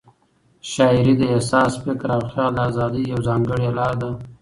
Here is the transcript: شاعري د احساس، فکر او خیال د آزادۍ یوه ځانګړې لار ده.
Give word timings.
شاعري 0.71 1.13
د 1.17 1.21
احساس، 1.33 1.71
فکر 1.83 2.07
او 2.15 2.21
خیال 2.31 2.51
د 2.55 2.59
آزادۍ 2.69 3.03
یوه 3.11 3.25
ځانګړې 3.27 3.69
لار 3.77 3.93
ده. 4.01 4.11